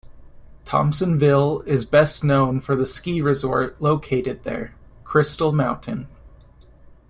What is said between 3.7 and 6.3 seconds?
located there, Crystal Mountain.